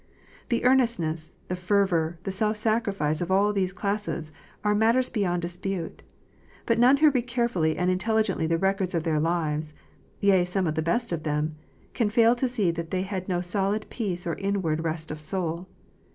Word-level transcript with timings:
The 0.49 0.63
earnestness, 0.63 1.35
the 1.47 1.55
fervour, 1.55 2.17
the 2.23 2.31
self 2.31 2.57
sacrifice 2.57 3.21
of 3.21 3.31
all 3.31 3.53
these 3.53 3.71
classes, 3.71 4.31
are 4.63 4.73
matters 4.73 5.11
beyond 5.11 5.43
dispute. 5.43 6.01
But 6.65 6.79
none 6.79 6.97
who 6.97 7.11
read 7.11 7.27
carefully 7.27 7.77
and 7.77 7.91
intelligently 7.91 8.47
the 8.47 8.57
records 8.57 8.95
of 8.95 9.03
their 9.03 9.19
lives, 9.19 9.75
yea, 10.19 10.43
some 10.43 10.65
of 10.65 10.73
the 10.73 10.81
best 10.81 11.11
of 11.11 11.21
them, 11.21 11.53
can 11.93 12.09
fail 12.09 12.33
to 12.33 12.49
see 12.49 12.71
that 12.71 12.89
they 12.89 13.03
had 13.03 13.29
no 13.29 13.41
solid 13.41 13.91
peace 13.91 14.25
or 14.25 14.33
inward 14.33 14.83
rest 14.83 15.11
of 15.11 15.19
soul. 15.21 15.67